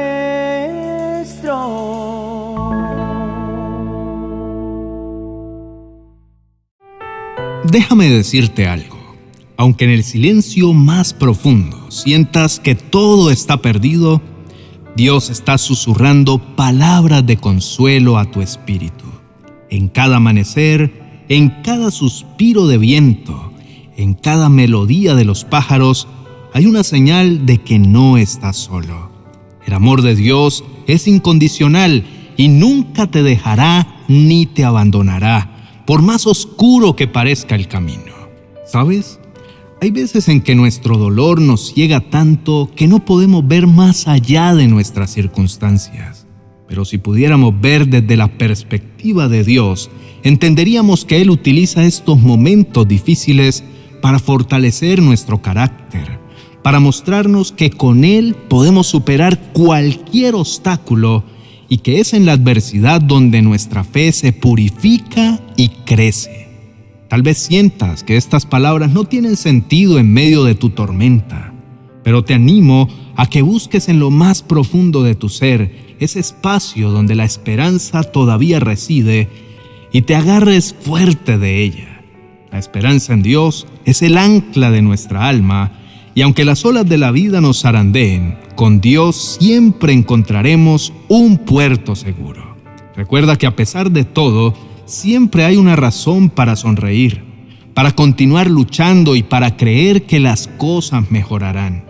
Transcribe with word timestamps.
Déjame 7.63 8.09
decirte 8.09 8.67
algo. 8.67 9.01
Aunque 9.55 9.85
en 9.85 9.91
el 9.91 10.03
silencio 10.03 10.73
más 10.73 11.13
profundo 11.13 11.89
sientas 11.89 12.59
que 12.59 12.75
todo 12.75 13.31
está 13.31 13.61
perdido, 13.61 14.21
Dios 14.97 15.29
está 15.29 15.57
susurrando 15.57 16.39
palabras 16.57 17.25
de 17.25 17.37
consuelo 17.37 18.17
a 18.17 18.29
tu 18.29 18.41
espíritu. 18.41 19.05
En 19.69 19.87
cada 19.87 20.17
amanecer, 20.17 21.23
en 21.29 21.49
cada 21.63 21.91
suspiro 21.91 22.67
de 22.67 22.77
viento, 22.77 23.53
en 23.95 24.15
cada 24.15 24.49
melodía 24.49 25.15
de 25.15 25.23
los 25.23 25.45
pájaros, 25.45 26.09
hay 26.53 26.67
una 26.67 26.83
señal 26.83 27.45
de 27.47 27.57
que 27.59 27.79
no 27.79 28.17
estás 28.17 28.57
solo. 28.57 29.11
El 29.65 29.73
amor 29.73 30.03
de 30.03 30.15
Dios 30.15 30.63
es 30.85 31.07
incondicional 31.07 32.05
y 32.37 32.47
nunca 32.47 33.07
te 33.07 33.23
dejará 33.23 34.03
ni 34.07 34.45
te 34.45 34.63
abandonará, 34.63 35.83
por 35.87 36.01
más 36.01 36.27
oscuro 36.27 36.95
que 36.95 37.07
parezca 37.07 37.55
el 37.55 37.67
camino. 37.67 38.13
¿Sabes? 38.65 39.19
Hay 39.81 39.89
veces 39.91 40.29
en 40.29 40.41
que 40.41 40.55
nuestro 40.55 40.97
dolor 40.97 41.41
nos 41.41 41.73
ciega 41.73 41.99
tanto 41.99 42.69
que 42.75 42.87
no 42.87 43.03
podemos 43.03 43.47
ver 43.47 43.67
más 43.67 44.07
allá 44.07 44.53
de 44.53 44.67
nuestras 44.67 45.11
circunstancias. 45.11 46.27
Pero 46.67 46.85
si 46.85 46.99
pudiéramos 46.99 47.59
ver 47.59 47.87
desde 47.87 48.15
la 48.15 48.37
perspectiva 48.37 49.27
de 49.27 49.43
Dios, 49.43 49.89
entenderíamos 50.23 51.03
que 51.03 51.21
Él 51.21 51.29
utiliza 51.29 51.83
estos 51.83 52.19
momentos 52.19 52.87
difíciles 52.87 53.63
para 54.01 54.19
fortalecer 54.19 55.01
nuestro 55.01 55.41
carácter, 55.41 56.19
para 56.63 56.79
mostrarnos 56.79 57.51
que 57.51 57.69
con 57.69 58.05
Él 58.05 58.35
podemos 58.47 58.87
superar 58.87 59.51
cualquier 59.51 60.33
obstáculo 60.35 61.23
y 61.69 61.79
que 61.79 61.99
es 61.99 62.13
en 62.13 62.25
la 62.25 62.33
adversidad 62.33 63.01
donde 63.01 63.41
nuestra 63.41 63.83
fe 63.83 64.11
se 64.11 64.31
purifica 64.31 65.39
y 65.57 65.69
crece. 65.85 66.47
Tal 67.09 67.21
vez 67.21 67.37
sientas 67.37 68.03
que 68.03 68.17
estas 68.17 68.45
palabras 68.45 68.91
no 68.91 69.03
tienen 69.03 69.35
sentido 69.35 69.99
en 69.99 70.11
medio 70.11 70.45
de 70.45 70.55
tu 70.55 70.69
tormenta, 70.69 71.53
pero 72.03 72.23
te 72.23 72.33
animo 72.33 72.87
a 73.15 73.27
que 73.27 73.41
busques 73.41 73.89
en 73.89 73.99
lo 73.99 74.09
más 74.09 74.41
profundo 74.41 75.03
de 75.03 75.15
tu 75.15 75.29
ser 75.29 75.95
ese 75.99 76.19
espacio 76.19 76.91
donde 76.91 77.15
la 77.15 77.25
esperanza 77.25 78.03
todavía 78.03 78.59
reside 78.59 79.29
y 79.91 80.01
te 80.01 80.15
agarres 80.15 80.75
fuerte 80.79 81.37
de 81.37 81.63
ella. 81.63 82.01
La 82.51 82.59
esperanza 82.59 83.13
en 83.13 83.21
Dios 83.21 83.67
es 83.85 84.01
el 84.01 84.17
ancla 84.17 84.71
de 84.71 84.81
nuestra 84.81 85.27
alma 85.27 85.82
y 86.15 86.21
aunque 86.21 86.45
las 86.45 86.63
olas 86.65 86.87
de 86.87 86.97
la 86.97 87.11
vida 87.11 87.41
nos 87.41 87.61
zarandeen, 87.61 88.37
con 88.55 88.81
Dios 88.81 89.37
siempre 89.39 89.93
encontraremos 89.93 90.93
un 91.07 91.39
puerto 91.39 91.95
seguro. 91.95 92.55
Recuerda 92.95 93.37
que 93.37 93.47
a 93.47 93.55
pesar 93.55 93.91
de 93.91 94.03
todo, 94.03 94.53
siempre 94.85 95.45
hay 95.45 95.57
una 95.57 95.75
razón 95.75 96.29
para 96.29 96.55
sonreír, 96.55 97.23
para 97.73 97.91
continuar 97.91 98.49
luchando 98.49 99.15
y 99.15 99.23
para 99.23 99.57
creer 99.57 100.03
que 100.03 100.19
las 100.19 100.47
cosas 100.47 101.09
mejorarán. 101.09 101.85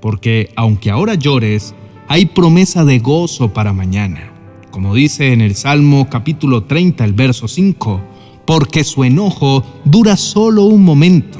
Porque 0.00 0.50
aunque 0.56 0.90
ahora 0.90 1.14
llores, 1.14 1.74
hay 2.08 2.26
promesa 2.26 2.84
de 2.84 2.98
gozo 2.98 3.52
para 3.52 3.72
mañana. 3.72 4.32
Como 4.72 4.94
dice 4.94 5.32
en 5.32 5.40
el 5.40 5.54
Salmo 5.54 6.08
capítulo 6.10 6.64
30, 6.64 7.04
el 7.04 7.12
verso 7.12 7.46
5, 7.46 8.00
porque 8.44 8.82
su 8.82 9.04
enojo 9.04 9.64
dura 9.84 10.16
solo 10.16 10.64
un 10.64 10.82
momento, 10.82 11.38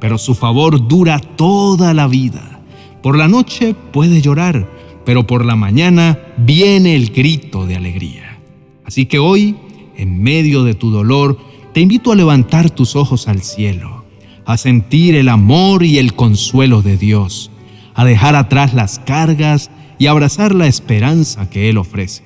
pero 0.00 0.18
su 0.18 0.34
favor 0.34 0.88
dura 0.88 1.18
toda 1.18 1.94
la 1.94 2.06
vida. 2.06 2.60
Por 3.02 3.16
la 3.16 3.28
noche 3.28 3.74
puede 3.92 4.20
llorar, 4.20 4.68
pero 5.04 5.26
por 5.26 5.44
la 5.44 5.56
mañana 5.56 6.18
viene 6.36 6.96
el 6.96 7.10
grito 7.10 7.66
de 7.66 7.76
alegría. 7.76 8.38
Así 8.84 9.06
que 9.06 9.18
hoy 9.18 9.56
en 9.96 10.22
medio 10.22 10.64
de 10.64 10.74
tu 10.74 10.90
dolor, 10.90 11.38
te 11.72 11.80
invito 11.80 12.12
a 12.12 12.16
levantar 12.16 12.70
tus 12.70 12.96
ojos 12.96 13.28
al 13.28 13.42
cielo, 13.42 14.04
a 14.44 14.56
sentir 14.56 15.14
el 15.14 15.28
amor 15.28 15.82
y 15.82 15.98
el 15.98 16.14
consuelo 16.14 16.82
de 16.82 16.96
Dios, 16.96 17.50
a 17.94 18.04
dejar 18.04 18.36
atrás 18.36 18.74
las 18.74 18.98
cargas 18.98 19.70
y 19.98 20.06
abrazar 20.06 20.54
la 20.54 20.66
esperanza 20.66 21.48
que 21.50 21.68
Él 21.68 21.78
ofrece. 21.78 22.22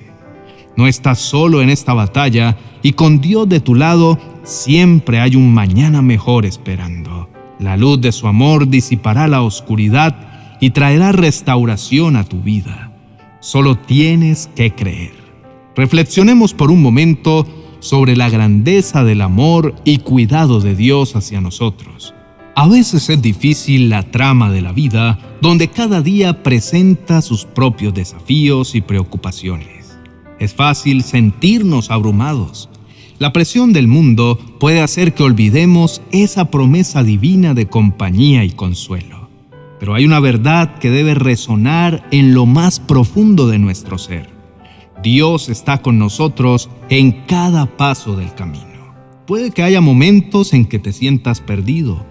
No 0.77 0.87
estás 0.87 1.19
solo 1.19 1.61
en 1.61 1.69
esta 1.69 1.93
batalla 1.93 2.57
y 2.81 2.93
con 2.93 3.19
Dios 3.19 3.47
de 3.47 3.59
tu 3.59 3.75
lado 3.75 4.19
siempre 4.43 5.19
hay 5.19 5.35
un 5.35 5.53
mañana 5.53 6.01
mejor 6.01 6.45
esperando. 6.45 7.30
La 7.61 7.77
luz 7.77 8.01
de 8.01 8.11
su 8.11 8.27
amor 8.27 8.67
disipará 8.67 9.27
la 9.27 9.43
oscuridad 9.43 10.15
y 10.59 10.71
traerá 10.71 11.11
restauración 11.11 12.15
a 12.15 12.23
tu 12.23 12.41
vida. 12.41 12.91
Solo 13.39 13.77
tienes 13.77 14.49
que 14.55 14.73
creer. 14.73 15.13
Reflexionemos 15.75 16.55
por 16.55 16.71
un 16.71 16.81
momento 16.81 17.47
sobre 17.79 18.15
la 18.15 18.29
grandeza 18.29 19.03
del 19.03 19.21
amor 19.21 19.75
y 19.85 19.99
cuidado 19.99 20.59
de 20.59 20.75
Dios 20.75 21.15
hacia 21.15 21.39
nosotros. 21.39 22.15
A 22.55 22.67
veces 22.67 23.09
es 23.09 23.21
difícil 23.21 23.89
la 23.89 24.03
trama 24.09 24.51
de 24.51 24.61
la 24.61 24.71
vida, 24.71 25.19
donde 25.39 25.67
cada 25.67 26.01
día 26.01 26.41
presenta 26.41 27.21
sus 27.21 27.45
propios 27.45 27.93
desafíos 27.93 28.73
y 28.73 28.81
preocupaciones. 28.81 29.97
Es 30.39 30.55
fácil 30.55 31.03
sentirnos 31.03 31.91
abrumados. 31.91 32.70
La 33.21 33.33
presión 33.33 33.71
del 33.71 33.87
mundo 33.87 34.39
puede 34.59 34.81
hacer 34.81 35.13
que 35.13 35.21
olvidemos 35.21 36.01
esa 36.11 36.49
promesa 36.49 37.03
divina 37.03 37.53
de 37.53 37.67
compañía 37.67 38.43
y 38.43 38.49
consuelo. 38.49 39.29
Pero 39.79 39.93
hay 39.93 40.05
una 40.05 40.19
verdad 40.19 40.79
que 40.79 40.89
debe 40.89 41.13
resonar 41.13 42.03
en 42.09 42.33
lo 42.33 42.47
más 42.47 42.79
profundo 42.79 43.47
de 43.47 43.59
nuestro 43.59 43.99
ser. 43.99 44.27
Dios 45.03 45.49
está 45.49 45.83
con 45.83 45.99
nosotros 45.99 46.71
en 46.89 47.11
cada 47.27 47.67
paso 47.77 48.15
del 48.15 48.33
camino. 48.33 48.95
Puede 49.27 49.51
que 49.51 49.61
haya 49.61 49.81
momentos 49.81 50.51
en 50.53 50.65
que 50.65 50.79
te 50.79 50.91
sientas 50.91 51.41
perdido, 51.41 52.03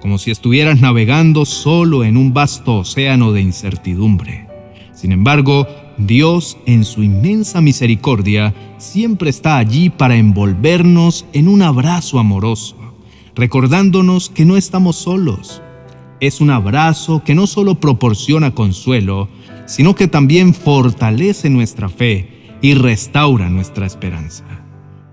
como 0.00 0.16
si 0.16 0.30
estuvieras 0.30 0.80
navegando 0.80 1.44
solo 1.44 2.04
en 2.04 2.16
un 2.16 2.32
vasto 2.32 2.78
océano 2.78 3.32
de 3.32 3.42
incertidumbre. 3.42 4.48
Sin 4.94 5.12
embargo, 5.12 5.66
Dios, 5.98 6.56
en 6.66 6.84
su 6.84 7.02
inmensa 7.02 7.60
misericordia, 7.60 8.54
siempre 8.78 9.30
está 9.30 9.58
allí 9.58 9.90
para 9.90 10.16
envolvernos 10.16 11.24
en 11.32 11.48
un 11.48 11.62
abrazo 11.62 12.18
amoroso, 12.18 12.76
recordándonos 13.34 14.28
que 14.28 14.44
no 14.44 14.56
estamos 14.56 14.96
solos. 14.96 15.62
Es 16.20 16.40
un 16.40 16.50
abrazo 16.50 17.22
que 17.24 17.34
no 17.34 17.46
solo 17.46 17.76
proporciona 17.76 18.54
consuelo, 18.54 19.28
sino 19.66 19.94
que 19.94 20.08
también 20.08 20.54
fortalece 20.54 21.50
nuestra 21.50 21.88
fe 21.88 22.56
y 22.60 22.74
restaura 22.74 23.48
nuestra 23.48 23.86
esperanza. 23.86 24.44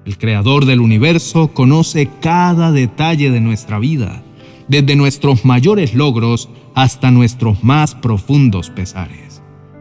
El 0.05 0.17
Creador 0.17 0.65
del 0.65 0.79
universo 0.79 1.49
conoce 1.53 2.09
cada 2.21 2.71
detalle 2.71 3.29
de 3.29 3.39
nuestra 3.39 3.77
vida, 3.77 4.23
desde 4.67 4.95
nuestros 4.95 5.45
mayores 5.45 5.93
logros 5.93 6.49
hasta 6.73 7.11
nuestros 7.11 7.63
más 7.63 7.93
profundos 7.93 8.69
pesares. 8.69 9.30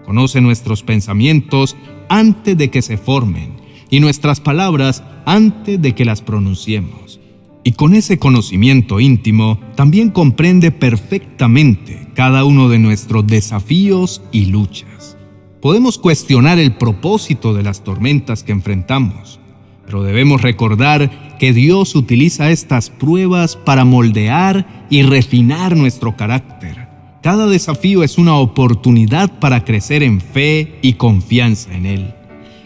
Conoce 0.05 0.41
nuestros 0.41 0.83
pensamientos 0.83 1.77
antes 2.09 2.57
de 2.57 2.71
que 2.71 2.83
se 2.83 2.97
formen 2.97 3.53
y 3.91 4.01
nuestras 4.01 4.41
palabras 4.41 5.03
antes 5.27 5.81
de 5.81 5.95
que 5.95 6.05
las 6.05 6.23
pronunciemos. 6.23 7.21
Y 7.63 7.73
con 7.73 7.95
ese 7.95 8.19
conocimiento 8.19 9.01
íntimo 9.01 9.61
también 9.75 10.11
comprende 10.11 10.71
perfectamente 10.71 12.09
cada 12.15 12.45
uno 12.45 12.69
de 12.69 12.79
nuestros 12.79 13.27
desafíos 13.27 14.23
y 14.33 14.47
luchas. 14.47 15.17
Podemos 15.61 15.99
cuestionar 15.99 16.59
el 16.59 16.73
propósito 16.73 17.53
de 17.53 17.63
las 17.63 17.85
tormentas 17.85 18.43
que 18.43 18.53
enfrentamos, 18.53 19.41
pero 19.85 20.03
debemos 20.03 20.41
recordar 20.41 21.37
que 21.39 21.53
Dios 21.53 21.95
utiliza 21.95 22.51
estas 22.51 22.89
pruebas 22.89 23.57
para 23.57 23.85
moldear 23.85 24.87
y 24.89 25.03
refinar 25.03 25.77
nuestro 25.77 26.17
carácter. 26.17 26.80
Cada 27.23 27.47
desafío 27.47 28.03
es 28.03 28.19
una 28.19 28.37
oportunidad 28.37 29.39
para 29.41 29.65
crecer 29.65 30.03
en 30.03 30.21
fe 30.21 30.79
y 30.83 30.95
confianza 30.95 31.75
en 31.75 31.87
Él. 31.87 32.15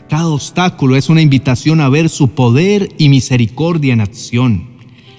Cada 0.09 0.29
obstáculo 0.29 0.97
es 0.97 1.09
una 1.09 1.23
invitación 1.23 1.81
a 1.81 1.89
ver 1.89 2.09
su 2.09 2.29
poder 2.29 2.89
y 2.99 3.09
misericordia 3.09 3.93
en 3.93 4.01
acción. 4.01 4.69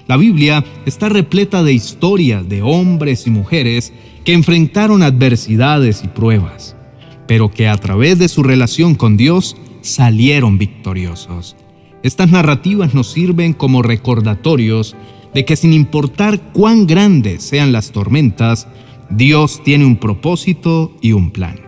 La 0.06 0.16
Biblia 0.16 0.64
está 0.86 1.08
repleta 1.08 1.62
de 1.62 1.72
historias 1.72 2.48
de 2.48 2.62
hombres 2.62 3.26
y 3.26 3.30
mujeres 3.30 3.92
que 4.24 4.32
enfrentaron 4.32 5.02
adversidades 5.02 6.02
y 6.04 6.08
pruebas 6.08 6.76
pero 7.26 7.50
que 7.50 7.68
a 7.68 7.76
través 7.76 8.18
de 8.18 8.28
su 8.28 8.42
relación 8.42 8.94
con 8.94 9.16
Dios 9.16 9.56
salieron 9.80 10.58
victoriosos. 10.58 11.56
Estas 12.02 12.30
narrativas 12.30 12.94
nos 12.94 13.10
sirven 13.10 13.52
como 13.52 13.82
recordatorios 13.82 14.94
de 15.34 15.44
que 15.44 15.56
sin 15.56 15.72
importar 15.72 16.40
cuán 16.52 16.86
grandes 16.86 17.42
sean 17.42 17.72
las 17.72 17.90
tormentas, 17.90 18.68
Dios 19.10 19.62
tiene 19.64 19.84
un 19.84 19.96
propósito 19.96 20.96
y 21.00 21.12
un 21.12 21.30
plan. 21.30 21.60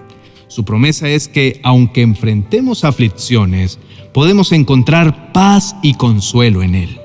Su 0.49 0.65
promesa 0.65 1.09
es 1.09 1.29
que 1.29 1.61
aunque 1.63 2.03
enfrentemos 2.03 2.85
aflicciones, 2.85 3.79
podemos 4.13 4.53
encontrar 4.53 5.33
paz 5.33 5.77
y 5.83 5.95
consuelo 5.95 6.63
en 6.63 6.75
Él. 6.75 6.99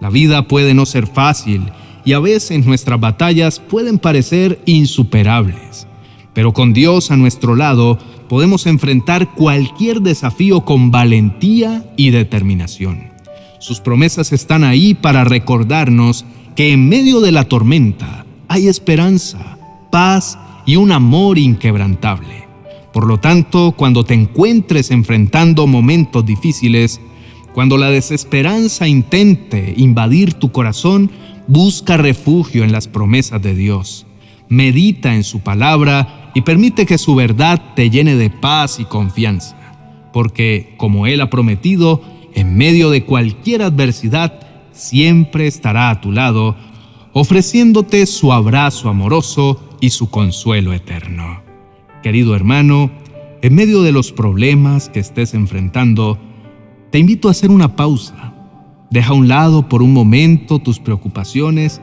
La 0.00 0.10
vida 0.10 0.46
puede 0.48 0.74
no 0.74 0.86
ser 0.86 1.06
fácil 1.06 1.62
y 2.04 2.12
a 2.12 2.18
veces 2.18 2.64
nuestras 2.66 3.00
batallas 3.00 3.58
pueden 3.60 3.98
parecer 3.98 4.60
insuperables 4.66 5.86
Pero 6.34 6.52
con 6.52 6.74
Dios 6.74 7.10
a 7.10 7.16
nuestro 7.16 7.56
lado 7.56 7.98
podemos 8.28 8.66
enfrentar 8.66 9.34
cualquier 9.34 10.00
desafío 10.00 10.64
con 10.64 10.90
valentía 10.90 11.84
y 11.96 12.10
determinación. 12.10 13.12
Sus 13.60 13.80
promesas 13.80 14.32
están 14.32 14.64
ahí 14.64 14.94
para 14.94 15.24
recordarnos 15.24 16.24
que 16.54 16.72
en 16.72 16.88
medio 16.88 17.20
de 17.20 17.32
la 17.32 17.44
tormenta 17.44 18.26
hay 18.48 18.68
esperanza, 18.68 19.53
paz 19.94 20.36
y 20.66 20.74
un 20.74 20.90
amor 20.90 21.38
inquebrantable. 21.38 22.48
Por 22.92 23.06
lo 23.06 23.20
tanto, 23.20 23.74
cuando 23.76 24.02
te 24.02 24.14
encuentres 24.14 24.90
enfrentando 24.90 25.68
momentos 25.68 26.26
difíciles, 26.26 27.00
cuando 27.52 27.76
la 27.76 27.90
desesperanza 27.90 28.88
intente 28.88 29.72
invadir 29.76 30.34
tu 30.34 30.50
corazón, 30.50 31.12
busca 31.46 31.96
refugio 31.96 32.64
en 32.64 32.72
las 32.72 32.88
promesas 32.88 33.40
de 33.40 33.54
Dios. 33.54 34.04
Medita 34.48 35.14
en 35.14 35.22
su 35.22 35.42
palabra 35.42 36.32
y 36.34 36.40
permite 36.40 36.86
que 36.86 36.98
su 36.98 37.14
verdad 37.14 37.62
te 37.76 37.88
llene 37.88 38.16
de 38.16 38.30
paz 38.30 38.80
y 38.80 38.86
confianza. 38.86 39.56
Porque, 40.12 40.74
como 40.76 41.06
Él 41.06 41.20
ha 41.20 41.30
prometido, 41.30 42.02
en 42.34 42.56
medio 42.56 42.90
de 42.90 43.04
cualquier 43.04 43.62
adversidad, 43.62 44.40
siempre 44.72 45.46
estará 45.46 45.90
a 45.90 46.00
tu 46.00 46.10
lado, 46.10 46.56
ofreciéndote 47.12 48.06
su 48.06 48.32
abrazo 48.32 48.88
amoroso 48.88 49.70
y 49.84 49.90
su 49.90 50.08
consuelo 50.08 50.72
eterno. 50.72 51.42
Querido 52.02 52.34
hermano, 52.34 52.90
en 53.42 53.54
medio 53.54 53.82
de 53.82 53.92
los 53.92 54.12
problemas 54.12 54.88
que 54.88 54.98
estés 54.98 55.34
enfrentando, 55.34 56.18
te 56.90 56.98
invito 56.98 57.28
a 57.28 57.32
hacer 57.32 57.50
una 57.50 57.76
pausa. 57.76 58.32
Deja 58.90 59.10
a 59.10 59.14
un 59.14 59.28
lado 59.28 59.68
por 59.68 59.82
un 59.82 59.92
momento 59.92 60.58
tus 60.58 60.78
preocupaciones 60.78 61.82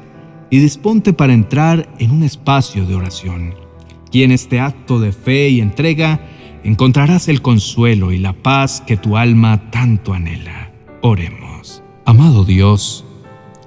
y 0.49 0.57
disponte 0.57 1.13
para 1.13 1.35
entrar 1.35 1.93
en 1.99 2.09
un 2.09 2.23
espacio 2.23 2.87
de 2.87 2.95
oración. 2.95 3.53
Y 4.11 4.23
en 4.23 4.31
este 4.31 4.59
acto 4.59 4.99
de 4.99 5.11
fe 5.11 5.49
y 5.49 5.61
entrega 5.61 6.27
encontrarás 6.63 7.27
el 7.27 7.43
consuelo 7.43 8.11
y 8.11 8.17
la 8.17 8.33
paz 8.33 8.81
que 8.81 8.97
tu 8.97 9.15
alma 9.15 9.69
tanto 9.69 10.13
anhela. 10.13 10.71
Oremos. 11.03 11.83
Amado 12.05 12.45
Dios, 12.45 13.05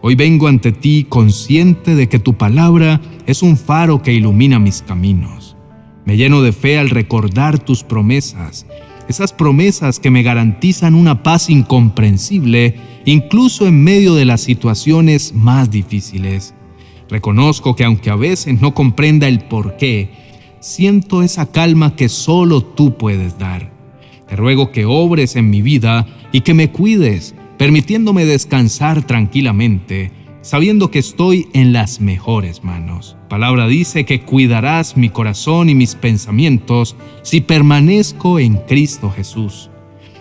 hoy 0.03 0.17
vengo 0.17 0.49
ante 0.49 0.73
ti 0.73 1.07
consciente 1.09 1.95
de 1.95 2.09
que 2.09 2.19
tu 2.19 2.35
palabra 2.35 3.01
es 3.27 3.43
un 3.43 3.57
faro 3.57 4.03
que 4.03 4.13
ilumina 4.13 4.59
mis 4.59 4.83
caminos. 4.83 5.57
Me 6.05 6.17
lleno 6.17 6.43
de 6.43 6.53
fe 6.53 6.79
al 6.79 6.91
recordar 6.91 7.59
tus 7.59 7.83
promesas, 7.83 8.67
esas 9.09 9.33
promesas 9.33 9.99
que 10.01 10.11
me 10.11 10.23
garantizan 10.23 10.95
una 10.95 11.23
paz 11.23 11.51
incomprensible 11.51 12.77
incluso 13.05 13.67
en 13.67 13.83
medio 13.83 14.15
de 14.15 14.25
las 14.25 14.41
situaciones 14.41 15.35
más 15.35 15.71
difíciles. 15.71 16.55
Reconozco 17.09 17.77
que 17.77 17.85
aunque 17.85 18.11
a 18.11 18.17
veces 18.17 18.61
no 18.61 18.75
comprenda 18.75 19.29
el 19.29 19.41
por 19.41 19.77
qué, 19.77 20.11
siento 20.61 21.23
esa 21.23 21.51
calma 21.51 21.97
que 21.97 22.09
solo 22.09 22.63
tú 22.63 22.97
puedes 22.97 23.39
dar. 23.39 23.71
Te 24.29 24.37
ruego 24.37 24.73
que 24.73 24.87
obres 24.87 25.37
en 25.37 25.51
mi 25.51 25.61
vida 25.61 26.07
y 26.33 26.41
que 26.41 26.55
me 26.55 26.71
cuides, 26.71 27.35
permitiéndome 27.59 28.25
descansar 28.25 29.07
tranquilamente, 29.07 30.11
sabiendo 30.45 30.91
que 30.91 30.99
estoy 30.99 31.49
en 31.55 31.73
las 31.73 32.03
mejores 32.03 32.63
manos. 32.63 33.17
Palabra 33.31 33.67
dice 33.67 34.05
que 34.05 34.21
cuidarás 34.21 34.95
mi 34.95 35.09
corazón 35.09 35.71
y 35.71 35.75
mis 35.75 35.95
pensamientos 35.95 36.97
si 37.23 37.41
permanezco 37.41 38.39
en 38.39 38.59
Cristo 38.59 39.11
Jesús. 39.11 39.71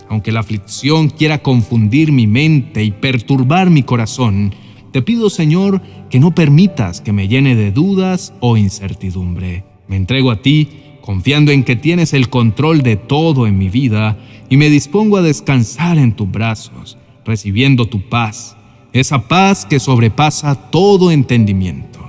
Aunque 0.07 0.31
la 0.31 0.39
aflicción 0.39 1.09
quiera 1.09 1.39
confundir 1.39 2.13
mi 2.13 2.25
mente 2.25 2.85
y 2.85 2.91
perturbar 2.91 3.69
mi 3.69 3.83
corazón, 3.83 4.55
te 4.93 5.01
pido, 5.01 5.29
Señor, 5.29 5.81
que 6.09 6.21
no 6.21 6.33
permitas 6.33 7.01
que 7.01 7.11
me 7.11 7.27
llene 7.27 7.57
de 7.57 7.73
dudas 7.73 8.33
o 8.39 8.55
incertidumbre. 8.55 9.65
Me 9.89 9.97
entrego 9.97 10.31
a 10.31 10.41
ti, 10.41 10.69
confiando 11.01 11.51
en 11.51 11.65
que 11.65 11.75
tienes 11.75 12.13
el 12.13 12.29
control 12.29 12.81
de 12.81 12.95
todo 12.95 13.45
en 13.45 13.57
mi 13.57 13.67
vida, 13.67 14.17
y 14.49 14.55
me 14.55 14.69
dispongo 14.69 15.17
a 15.17 15.21
descansar 15.21 15.97
en 15.97 16.13
tus 16.13 16.31
brazos, 16.31 16.97
recibiendo 17.25 17.87
tu 17.87 18.07
paz, 18.07 18.55
esa 18.93 19.27
paz 19.27 19.65
que 19.65 19.79
sobrepasa 19.79 20.55
todo 20.69 21.11
entendimiento. 21.11 21.99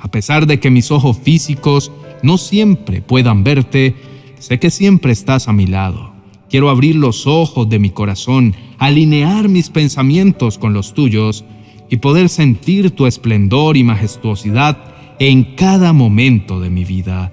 A 0.00 0.10
pesar 0.10 0.46
de 0.46 0.60
que 0.60 0.70
mis 0.70 0.90
ojos 0.90 1.18
físicos 1.18 1.92
no 2.22 2.38
siempre 2.38 3.02
puedan 3.02 3.44
verte, 3.44 3.96
sé 4.38 4.58
que 4.58 4.70
siempre 4.70 5.12
estás 5.12 5.48
a 5.48 5.52
mi 5.52 5.66
lado. 5.66 6.12
Quiero 6.48 6.70
abrir 6.70 6.96
los 6.96 7.26
ojos 7.26 7.68
de 7.68 7.78
mi 7.78 7.90
corazón, 7.90 8.54
alinear 8.78 9.48
mis 9.48 9.70
pensamientos 9.70 10.58
con 10.58 10.72
los 10.72 10.94
tuyos, 10.94 11.44
y 11.90 11.96
poder 11.96 12.28
sentir 12.28 12.92
tu 12.92 13.06
esplendor 13.06 13.76
y 13.76 13.82
majestuosidad 13.82 14.78
en 15.18 15.56
cada 15.56 15.92
momento 15.92 16.60
de 16.60 16.70
mi 16.70 16.84
vida. 16.84 17.32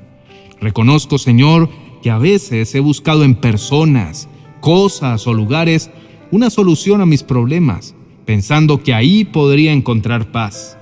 Reconozco, 0.60 1.20
Señor, 1.20 1.70
que 2.02 2.10
a 2.10 2.18
veces 2.18 2.74
he 2.74 2.80
buscado 2.80 3.24
en 3.24 3.36
personas, 3.36 4.28
cosas 4.60 5.28
o 5.28 5.34
lugares 5.34 5.92
una 6.32 6.50
solución 6.50 7.02
a 7.02 7.06
mis 7.06 7.22
problemas, 7.24 7.96
pensando 8.28 8.84
que 8.84 8.94
ahí 8.94 9.26
podría 9.26 9.74
encontrar 9.74 10.32
paz. 10.32 10.78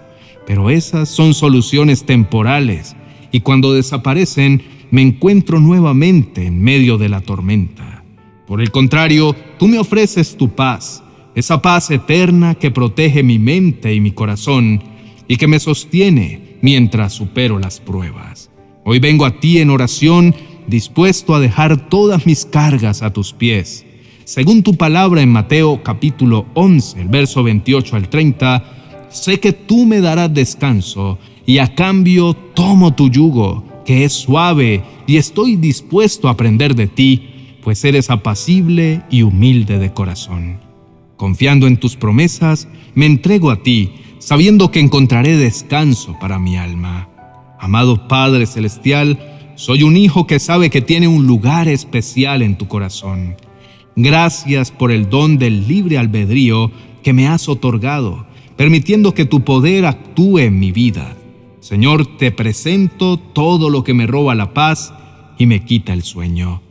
Pero 0.45 0.69
esas 0.69 1.07
son 1.07 1.33
soluciones 1.33 2.05
temporales 2.05 2.97
y 3.31 3.39
cuando 3.39 3.73
desaparecen 3.73 4.61
me 4.91 5.01
encuentro 5.01 5.61
nuevamente 5.61 6.45
en 6.45 6.61
medio 6.61 6.97
de 6.97 7.07
la 7.07 7.21
tormenta. 7.21 8.03
Por 8.45 8.59
el 8.59 8.71
contrario, 8.71 9.33
tú 9.57 9.69
me 9.69 9.79
ofreces 9.79 10.35
tu 10.35 10.49
paz 10.49 11.01
esa 11.35 11.61
paz 11.61 11.91
eterna 11.91 12.55
que 12.55 12.71
protege 12.71 13.21
mi 13.21 13.37
mente 13.37 13.93
y 13.93 13.99
mi 13.99 14.11
corazón 14.11 14.81
y 15.27 15.35
que 15.35 15.47
me 15.47 15.59
sostiene 15.59 16.57
mientras 16.61 17.13
supero 17.13 17.59
las 17.59 17.81
pruebas. 17.81 18.49
Hoy 18.85 18.99
vengo 18.99 19.25
a 19.25 19.39
ti 19.39 19.59
en 19.59 19.69
oración 19.69 20.33
dispuesto 20.67 21.35
a 21.35 21.41
dejar 21.41 21.89
todas 21.89 22.25
mis 22.25 22.45
cargas 22.45 23.01
a 23.01 23.11
tus 23.11 23.33
pies. 23.33 23.84
Según 24.25 24.63
tu 24.63 24.73
palabra 24.75 25.21
en 25.21 25.31
Mateo 25.31 25.83
capítulo 25.83 26.47
11, 26.55 26.99
el 26.99 27.09
verso 27.09 27.43
28 27.43 27.95
al 27.95 28.09
30, 28.09 29.07
sé 29.11 29.39
que 29.39 29.53
tú 29.53 29.85
me 29.85 30.01
darás 30.01 30.33
descanso 30.33 31.19
y 31.45 31.59
a 31.59 31.75
cambio 31.75 32.33
tomo 32.33 32.95
tu 32.95 33.07
yugo, 33.11 33.63
que 33.85 34.03
es 34.03 34.13
suave, 34.13 34.81
y 35.05 35.17
estoy 35.17 35.57
dispuesto 35.57 36.27
a 36.27 36.31
aprender 36.31 36.73
de 36.73 36.87
ti, 36.87 37.57
pues 37.63 37.85
eres 37.85 38.09
apacible 38.09 39.03
y 39.11 39.21
humilde 39.21 39.77
de 39.77 39.93
corazón. 39.93 40.57
Confiando 41.17 41.67
en 41.67 41.77
tus 41.77 41.95
promesas, 41.95 42.67
me 42.95 43.05
entrego 43.05 43.51
a 43.51 43.61
ti, 43.61 43.91
sabiendo 44.17 44.71
que 44.71 44.79
encontraré 44.79 45.37
descanso 45.37 46.17
para 46.19 46.39
mi 46.39 46.57
alma. 46.57 47.09
Amado 47.59 48.07
Padre 48.07 48.47
Celestial, 48.47 49.19
soy 49.53 49.83
un 49.83 49.95
hijo 49.95 50.25
que 50.25 50.39
sabe 50.39 50.71
que 50.71 50.81
tiene 50.81 51.07
un 51.07 51.27
lugar 51.27 51.67
especial 51.67 52.41
en 52.41 52.57
tu 52.57 52.67
corazón. 52.67 53.35
Gracias 53.95 54.71
por 54.71 54.91
el 54.91 55.09
don 55.09 55.37
del 55.37 55.67
libre 55.67 55.97
albedrío 55.97 56.71
que 57.03 57.13
me 57.13 57.27
has 57.27 57.47
otorgado, 57.47 58.25
permitiendo 58.57 59.13
que 59.13 59.25
tu 59.25 59.41
poder 59.41 59.85
actúe 59.85 60.39
en 60.39 60.59
mi 60.59 60.71
vida. 60.71 61.15
Señor, 61.61 62.17
te 62.17 62.31
presento 62.31 63.17
todo 63.17 63.69
lo 63.69 63.83
que 63.83 63.93
me 63.93 64.07
roba 64.07 64.35
la 64.35 64.53
paz 64.53 64.93
y 65.37 65.45
me 65.45 65.63
quita 65.63 65.93
el 65.93 66.03
sueño. 66.03 66.61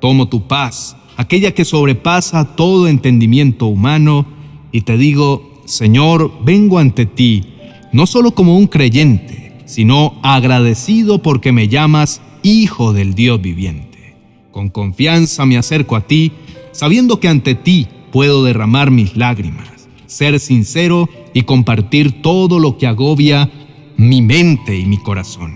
Tomo 0.00 0.28
tu 0.28 0.48
paz 0.48 0.96
aquella 1.20 1.52
que 1.52 1.66
sobrepasa 1.66 2.56
todo 2.56 2.88
entendimiento 2.88 3.66
humano, 3.66 4.24
y 4.72 4.80
te 4.80 4.96
digo, 4.96 5.60
Señor, 5.66 6.32
vengo 6.42 6.78
ante 6.78 7.04
ti, 7.04 7.44
no 7.92 8.06
solo 8.06 8.30
como 8.30 8.56
un 8.56 8.66
creyente, 8.66 9.58
sino 9.66 10.18
agradecido 10.22 11.20
porque 11.20 11.52
me 11.52 11.68
llamas 11.68 12.22
Hijo 12.42 12.94
del 12.94 13.14
Dios 13.14 13.42
viviente. 13.42 14.16
Con 14.50 14.70
confianza 14.70 15.44
me 15.44 15.58
acerco 15.58 15.94
a 15.94 16.06
ti, 16.06 16.32
sabiendo 16.72 17.20
que 17.20 17.28
ante 17.28 17.54
ti 17.54 17.88
puedo 18.12 18.44
derramar 18.44 18.90
mis 18.90 19.16
lágrimas, 19.16 19.88
ser 20.06 20.40
sincero 20.40 21.08
y 21.34 21.42
compartir 21.42 22.22
todo 22.22 22.58
lo 22.58 22.78
que 22.78 22.86
agobia 22.86 23.50
mi 23.96 24.22
mente 24.22 24.78
y 24.78 24.86
mi 24.86 24.98
corazón. 24.98 25.54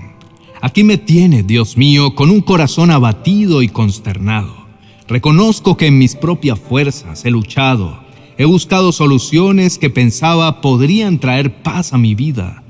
Aquí 0.60 0.84
me 0.84 0.98
tienes, 0.98 1.46
Dios 1.46 1.76
mío, 1.76 2.14
con 2.14 2.30
un 2.30 2.40
corazón 2.40 2.90
abatido 2.90 3.62
y 3.62 3.68
consternado 3.68 4.64
Reconozco 5.06 5.76
que 5.76 5.88
en 5.88 5.98
mis 5.98 6.16
propias 6.16 6.58
fuerzas 6.58 7.26
he 7.26 7.30
luchado, 7.30 7.98
he 8.38 8.46
buscado 8.46 8.90
soluciones 8.90 9.76
que 9.78 9.90
pensaba 9.90 10.62
podrían 10.62 11.18
traer 11.18 11.62
paz 11.62 11.92
a 11.92 11.98
mi 11.98 12.14
vida, 12.14 12.62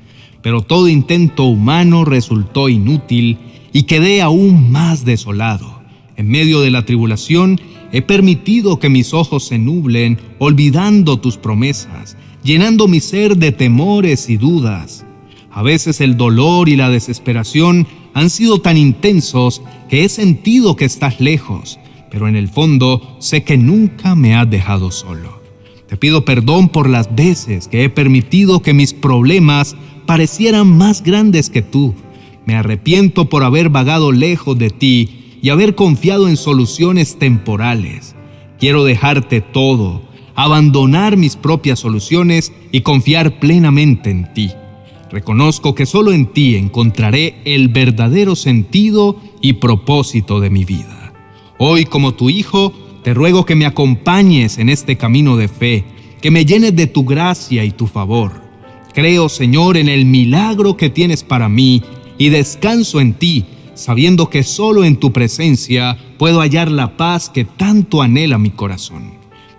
pero 0.42 0.60
todo 0.60 0.88
intento 0.88 1.44
humano 1.44 2.04
resultó 2.04 2.68
inútil 2.68 3.38
y 3.72 3.84
quedé 3.84 4.20
aún 4.20 4.72
más 4.72 5.04
desolado. 5.04 5.80
En 6.16 6.28
medio 6.28 6.60
de 6.60 6.72
la 6.72 6.84
tribulación 6.84 7.60
he 7.92 8.02
permitido 8.02 8.78
que 8.78 8.88
mis 8.88 9.14
ojos 9.14 9.46
se 9.46 9.58
nublen, 9.58 10.18
olvidando 10.38 11.18
tus 11.18 11.36
promesas, 11.36 12.16
llenando 12.42 12.88
mi 12.88 13.00
ser 13.00 13.36
de 13.36 13.52
temores 13.52 14.28
y 14.28 14.36
dudas. 14.36 15.04
A 15.50 15.62
veces 15.62 16.00
el 16.00 16.16
dolor 16.16 16.68
y 16.68 16.76
la 16.76 16.90
desesperación 16.90 17.86
han 18.12 18.30
sido 18.30 18.60
tan 18.60 18.76
intensos 18.76 19.62
que 19.88 20.04
he 20.04 20.08
sentido 20.08 20.76
que 20.76 20.84
estás 20.84 21.20
lejos 21.20 21.78
pero 22.14 22.28
en 22.28 22.36
el 22.36 22.46
fondo 22.46 23.16
sé 23.18 23.42
que 23.42 23.56
nunca 23.56 24.14
me 24.14 24.36
has 24.36 24.48
dejado 24.48 24.92
solo. 24.92 25.42
Te 25.88 25.96
pido 25.96 26.24
perdón 26.24 26.68
por 26.68 26.88
las 26.88 27.12
veces 27.16 27.66
que 27.66 27.82
he 27.82 27.90
permitido 27.90 28.62
que 28.62 28.72
mis 28.72 28.94
problemas 28.94 29.74
parecieran 30.06 30.68
más 30.78 31.02
grandes 31.02 31.50
que 31.50 31.60
tú, 31.60 31.92
Me 32.46 32.54
arrepiento 32.54 33.28
por 33.28 33.42
haber 33.42 33.68
vagado 33.68 34.12
lejos 34.12 34.56
de 34.56 34.70
ti 34.70 35.23
y 35.44 35.50
haber 35.50 35.74
confiado 35.74 36.26
en 36.26 36.38
soluciones 36.38 37.18
temporales. 37.18 38.16
Quiero 38.58 38.82
dejarte 38.82 39.42
todo, 39.42 40.00
abandonar 40.34 41.18
mis 41.18 41.36
propias 41.36 41.80
soluciones 41.80 42.50
y 42.72 42.80
confiar 42.80 43.40
plenamente 43.40 44.08
en 44.08 44.32
ti. 44.32 44.52
Reconozco 45.10 45.74
que 45.74 45.84
solo 45.84 46.14
en 46.14 46.32
ti 46.32 46.56
encontraré 46.56 47.42
el 47.44 47.68
verdadero 47.68 48.36
sentido 48.36 49.20
y 49.42 49.52
propósito 49.52 50.40
de 50.40 50.48
mi 50.48 50.64
vida. 50.64 51.12
Hoy 51.58 51.84
como 51.84 52.14
tu 52.14 52.30
hijo, 52.30 52.72
te 53.02 53.12
ruego 53.12 53.44
que 53.44 53.54
me 53.54 53.66
acompañes 53.66 54.56
en 54.56 54.70
este 54.70 54.96
camino 54.96 55.36
de 55.36 55.48
fe, 55.48 55.84
que 56.22 56.30
me 56.30 56.46
llenes 56.46 56.74
de 56.74 56.86
tu 56.86 57.04
gracia 57.04 57.64
y 57.64 57.70
tu 57.70 57.86
favor. 57.86 58.32
Creo, 58.94 59.28
Señor, 59.28 59.76
en 59.76 59.90
el 59.90 60.06
milagro 60.06 60.78
que 60.78 60.88
tienes 60.88 61.22
para 61.22 61.50
mí 61.50 61.82
y 62.16 62.30
descanso 62.30 62.98
en 62.98 63.12
ti, 63.12 63.44
sabiendo 63.74 64.30
que 64.30 64.42
solo 64.42 64.84
en 64.84 64.96
tu 64.96 65.12
presencia 65.12 65.96
puedo 66.18 66.40
hallar 66.40 66.70
la 66.70 66.96
paz 66.96 67.28
que 67.28 67.44
tanto 67.44 68.02
anhela 68.02 68.38
mi 68.38 68.50
corazón. 68.50 69.14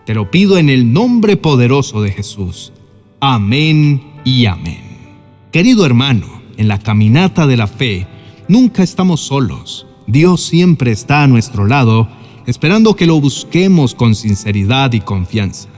Te 0.05 0.13
lo 0.13 0.29
pido 0.29 0.57
en 0.57 0.69
el 0.69 0.93
nombre 0.93 1.38
poderoso 1.38 2.01
de 2.01 2.12
Jesús. 2.12 2.72
Amén 3.19 4.03
y 4.24 4.45
amén. 4.45 4.84
Querido 5.51 5.86
hermano, 5.86 6.41
en 6.57 6.67
la 6.67 6.79
caminata 6.79 7.48
de 7.48 7.57
la 7.57 7.67
fe, 7.67 8.07
nunca 8.48 8.84
estamos 8.84 9.22
solos. 9.22 9.88
Dios 10.07 10.41
siempre 10.41 10.91
está 10.91 11.24
a 11.24 11.27
nuestro 11.27 11.65
lado, 11.65 12.07
esperando 12.45 12.95
que 12.95 13.07
lo 13.07 13.19
busquemos 13.19 13.95
con 13.95 14.15
sinceridad 14.15 14.93
y 14.93 15.00
confianza. 15.00 15.69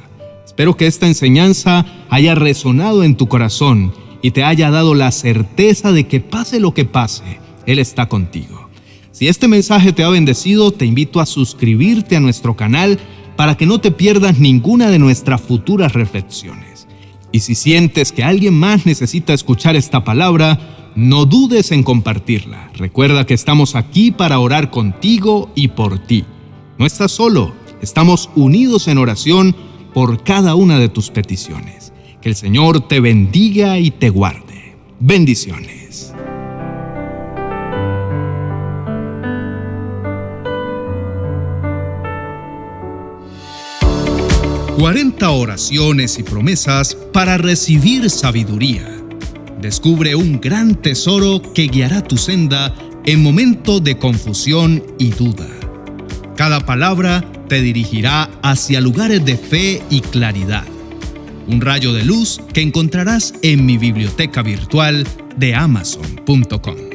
Espero 0.46 0.76
que 0.76 0.88
esta 0.88 1.08
enseñanza 1.08 1.86
haya 2.10 2.36
resonado 2.36 3.04
en 3.04 3.16
tu 3.16 3.28
corazón 3.28 3.94
y 4.22 4.32
te 4.32 4.44
haya 4.44 4.72
dado 4.72 4.96
la 4.96 5.12
certeza 5.12 5.92
de 5.92 6.08
que 6.08 6.20
pase 6.20 6.60
lo 6.60 6.74
que 6.74 6.84
pase, 6.86 7.40
Él 7.68 7.78
está 7.78 8.10
contigo. 8.10 8.70
Si 9.12 9.28
este 9.28 9.48
mensaje 9.48 9.94
te 9.94 10.04
ha 10.04 10.10
bendecido, 10.10 10.72
te 10.72 10.86
invito 10.86 11.20
a 11.20 11.28
suscribirte 11.28 12.16
a 12.16 12.20
nuestro 12.20 12.56
canal 12.56 12.98
para 13.36 13.56
que 13.56 13.68
no 13.68 13.80
te 13.80 13.92
pierdas 13.92 14.40
ninguna 14.40 14.90
de 14.90 14.98
nuestras 14.98 15.42
futuras 15.42 15.94
reflexiones. 15.94 16.88
Y 17.32 17.42
si 17.42 17.56
sientes 17.56 18.12
que 18.12 18.24
alguien 18.24 18.54
más 18.54 18.86
necesita 18.86 19.34
escuchar 19.34 19.76
esta 19.76 20.04
palabra, 20.04 20.92
no 20.96 21.26
dudes 21.26 21.72
en 21.72 21.84
compartirla. 21.84 22.72
Recuerda 22.76 23.26
que 23.26 23.34
estamos 23.34 23.76
aquí 23.76 24.12
para 24.12 24.40
orar 24.40 24.72
contigo 24.72 25.52
y 25.54 25.68
por 25.68 26.00
ti. 26.00 26.26
No 26.80 26.86
estás 26.86 27.12
solo, 27.12 27.54
estamos 27.82 28.30
unidos 28.36 28.88
en 28.88 28.98
oración 28.98 29.56
por 29.94 30.24
cada 30.24 30.56
una 30.56 30.80
de 30.80 30.90
tus 30.90 31.10
peticiones. 31.10 31.92
Que 32.22 32.30
el 32.30 32.36
Señor 32.36 32.88
te 32.88 33.00
bendiga 33.00 33.78
y 33.78 33.92
te 33.92 34.10
guarde. 34.10 34.76
Bendiciones. 35.00 35.87
...40 44.78 45.30
oraciones 45.30 46.20
y 46.20 46.24
promesas 46.24 46.96
para 47.12 47.38
recibir 47.38 48.10
sabiduría. 48.10 48.88
Descubre 49.60 50.16
un 50.16 50.40
gran 50.40 50.76
tesoro 50.76 51.42
que 51.54 51.68
guiará 51.68 52.04
tu 52.04 52.18
senda 52.18 52.76
en 53.06 53.24
momentos 53.24 53.84
de 53.84 53.98
confusión 53.98 54.84
y 55.00 55.10
duda. 55.10 55.48
Cada 56.36 56.66
palabra 56.66 57.26
te 57.50 57.62
dirigirá 57.62 58.30
hacia 58.44 58.80
lugares 58.80 59.26
de 59.26 59.36
fe 59.36 59.82
y 59.90 60.02
claridad 60.02 60.66
un 61.48 61.62
rayo 61.62 61.94
de 61.94 62.04
luz 62.04 62.42
que 62.54 62.62
encontrarás 62.62 63.34
en 63.42 63.66
mi 63.66 63.78
biblioteca 63.78 64.42
virtual 64.42 65.08
de 65.38 65.56
amazon.com. 65.56 66.87